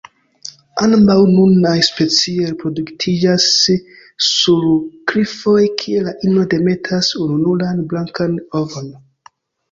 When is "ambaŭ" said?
0.85-1.15